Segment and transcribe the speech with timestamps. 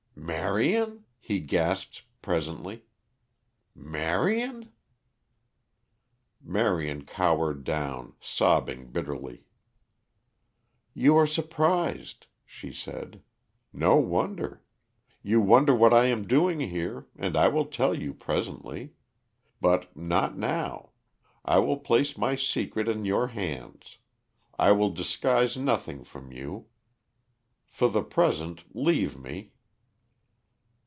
[0.23, 2.83] "Marion?" he gasped presently.
[3.73, 4.71] "Marion?"
[6.41, 9.45] Marion cowered down, sobbing bitterly.
[10.93, 13.23] "You are surprised," she said.
[13.73, 14.63] "No wonder.
[15.23, 18.93] You wonder what I am doing here and I will tell you presently.
[19.59, 20.91] But not now;
[21.43, 23.97] I will place my secret in your hands;
[24.57, 26.67] I will disguise nothing from you.
[27.65, 29.51] For the present leave me."